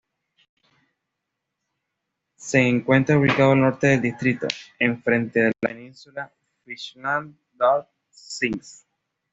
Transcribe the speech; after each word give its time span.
Se 2.39 2.59
encuentra 2.59 3.19
ubicado 3.19 3.51
al 3.51 3.59
norte 3.61 3.85
del 3.85 4.01
distrito, 4.01 4.47
enfrente 4.79 5.41
de 5.41 5.49
la 5.49 5.55
península 5.69 6.31
Fischland-Darß-Zingst. 6.65 8.85